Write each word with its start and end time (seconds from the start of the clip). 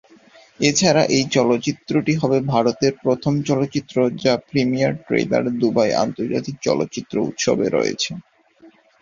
এছাড়া 0.59 1.03
এই 1.15 1.25
চলচ্চিত্রটি 1.35 2.13
হবে 2.21 2.37
ভারতের 2.53 2.93
প্রথম 3.03 3.33
চলচ্চিত্র 3.49 3.95
যার 4.21 4.39
প্রিমিয়ার 4.49 4.93
ট্রেইলার 5.05 5.45
দুবাই 5.59 5.91
আন্তর্জাতিক 6.03 6.55
চলচ্চিত্র 6.67 7.15
উৎসবে 7.27 7.67
রয়েছে। 7.69 8.11